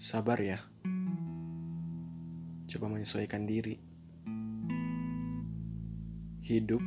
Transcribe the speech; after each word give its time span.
Sabar 0.00 0.40
ya. 0.40 0.56
Coba 2.72 2.88
menyesuaikan 2.88 3.44
diri. 3.44 3.76
Hidup 6.40 6.80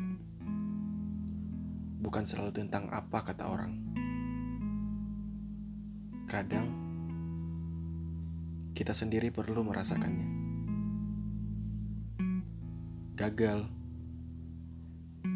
bukan 2.02 2.26
selalu 2.26 2.58
tentang 2.58 2.90
apa 2.90 3.22
kata 3.22 3.46
orang. 3.46 3.78
Kadang 6.26 6.66
kita 8.74 8.98
sendiri 8.98 9.30
perlu 9.30 9.62
merasakannya. 9.62 10.30
Gagal, 13.14 13.70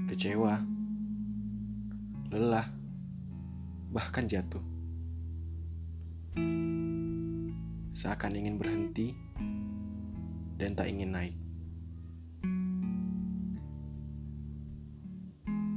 kecewa, 0.09 0.65
lelah, 2.33 2.73
bahkan 3.93 4.25
jatuh. 4.25 4.76
Seakan 7.97 8.37
ingin 8.37 8.61
berhenti 8.61 9.09
dan 10.53 10.77
tak 10.77 10.85
ingin 10.93 11.17
naik. 11.17 11.33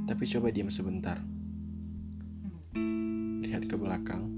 Tapi 0.05 0.23
coba 0.29 0.53
diam 0.53 0.69
sebentar. 0.69 1.17
Lihat 3.41 3.65
ke 3.65 3.73
belakang. 3.73 4.29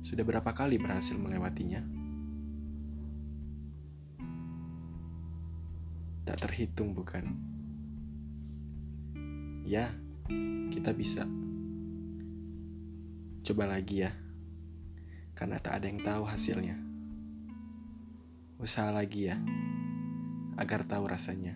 Sudah 0.00 0.24
berapa 0.24 0.48
kali 0.56 0.80
berhasil 0.80 1.20
melewatinya? 1.20 1.84
Tak 6.24 6.48
terhitung, 6.48 6.96
bukan? 6.96 7.28
Ya, 9.68 9.92
kita 10.72 10.96
bisa. 10.96 11.28
Coba 13.44 13.68
lagi 13.68 14.00
ya, 14.00 14.16
karena 15.36 15.60
tak 15.60 15.78
ada 15.78 15.86
yang 15.92 16.00
tahu 16.00 16.24
hasilnya. 16.24 16.80
Usaha 18.56 18.88
lagi 18.88 19.28
ya, 19.28 19.36
agar 20.56 20.88
tahu 20.88 21.04
rasanya. 21.04 21.52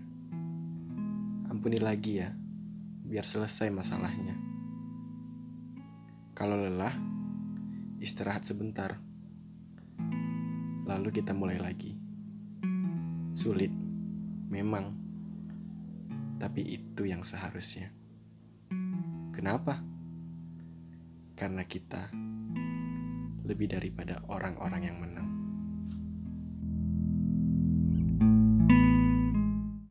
Ampuni 1.48 1.80
lagi 1.80 2.20
ya, 2.20 2.36
biar 3.08 3.24
selesai 3.24 3.72
masalahnya. 3.72 4.36
Kalau 6.36 6.60
lelah, 6.60 6.92
istirahat 8.04 8.44
sebentar. 8.44 9.00
Lalu 10.84 11.08
kita 11.16 11.32
mulai 11.32 11.56
lagi. 11.56 11.96
Sulit, 13.32 13.72
memang. 14.52 14.92
Tapi 16.36 16.60
itu 16.68 17.08
yang 17.08 17.24
seharusnya. 17.24 17.92
Kenapa? 19.32 19.80
Karena 21.32 21.64
kita 21.64 22.12
lebih 23.50 23.74
daripada 23.74 24.22
orang-orang 24.30 24.82
yang 24.86 24.98
menang. 25.02 25.39